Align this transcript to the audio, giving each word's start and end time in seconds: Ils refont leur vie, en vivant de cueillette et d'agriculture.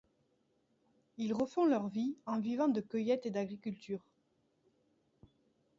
Ils 1.19 1.31
refont 1.35 1.65
leur 1.67 1.87
vie, 1.87 2.17
en 2.25 2.39
vivant 2.39 2.67
de 2.69 2.81
cueillette 2.81 3.27
et 3.27 3.29
d'agriculture. 3.29 4.01